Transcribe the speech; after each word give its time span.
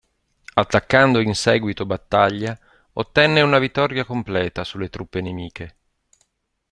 Attaccando 0.55 1.19
in 1.19 1.35
seguito 1.35 1.85
battaglia 1.85 2.57
ottenne 2.93 3.41
una 3.41 3.59
vittoria 3.59 4.03
completa 4.03 4.63
sulle 4.63 4.89
truppe 4.89 5.21
nemiche. 5.21 5.75